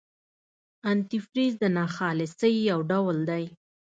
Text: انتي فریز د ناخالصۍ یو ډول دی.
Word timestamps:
انتي 0.89 1.17
فریز 1.27 1.53
د 1.63 1.65
ناخالصۍ 1.77 2.53
یو 2.69 2.79
ډول 2.91 3.17
دی. 3.29 3.43